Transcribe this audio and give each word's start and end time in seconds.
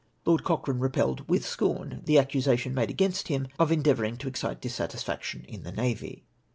"Lord 0.25 0.43
Cochrane 0.43 0.79
repelled 0.79 1.29
with 1.29 1.45
scorn 1.45 2.01
the 2.05 2.17
accusation 2.17 2.73
made 2.73 2.89
against 2.89 3.27
him 3.27 3.47
of 3.59 3.71
endeavouring 3.71 4.17
to 4.17 4.27
excite 4.27 4.59
dissatisfaction 4.59 5.45
in 5.47 5.61
the 5.61 5.71
navy." 5.71 6.25